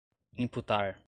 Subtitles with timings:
[0.37, 0.97] imputar